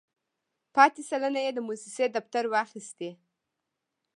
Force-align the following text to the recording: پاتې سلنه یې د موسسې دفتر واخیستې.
پاتې 0.75 1.01
سلنه 1.09 1.39
یې 1.45 1.51
د 1.55 1.59
موسسې 1.67 2.05
دفتر 2.15 2.43
واخیستې. 2.53 3.09